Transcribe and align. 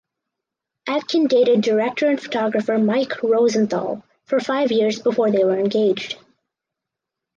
Atkin 0.87 1.27
dated 1.27 1.61
director 1.61 2.09
and 2.09 2.19
photographer 2.19 2.75
Mike 2.79 3.21
Rosenthal 3.21 4.03
for 4.25 4.39
five 4.39 4.71
years 4.71 4.97
before 4.99 5.29
they 5.29 5.43
were 5.45 5.55
engaged. 5.59 6.17